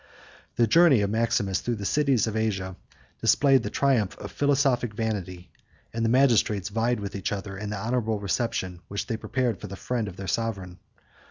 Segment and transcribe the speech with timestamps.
[0.55, 2.75] The journey of Maximus through the cities of Asia
[3.21, 5.51] displayed the triumph of philosophic vanity;
[5.93, 9.67] and the magistrates vied with each other in the honorable reception which they prepared for
[9.67, 10.79] the friend of their sovereign.